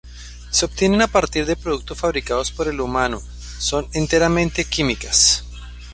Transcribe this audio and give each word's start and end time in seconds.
Se 0.49 0.65
obtienen 0.65 1.03
a 1.03 1.07
partir 1.07 1.45
de 1.45 1.55
productos 1.55 1.99
fabricados 1.99 2.49
por 2.49 2.67
el 2.67 2.81
humano, 2.81 3.21
son 3.59 3.87
enteramente 3.93 4.65
químicas. 4.65 5.45